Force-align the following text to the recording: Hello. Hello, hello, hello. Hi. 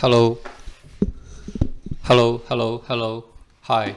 Hello. 0.00 0.38
Hello, 2.04 2.40
hello, 2.48 2.84
hello. 2.86 3.24
Hi. 3.62 3.96